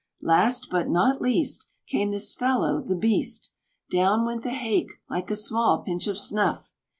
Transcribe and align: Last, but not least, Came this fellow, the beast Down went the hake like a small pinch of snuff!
Last, 0.23 0.69
but 0.71 0.89
not 0.89 1.21
least, 1.21 1.67
Came 1.85 2.09
this 2.09 2.33
fellow, 2.33 2.81
the 2.81 2.95
beast 2.95 3.51
Down 3.91 4.25
went 4.25 4.41
the 4.41 4.49
hake 4.49 4.93
like 5.11 5.29
a 5.29 5.35
small 5.35 5.83
pinch 5.83 6.07
of 6.07 6.17
snuff! 6.17 6.73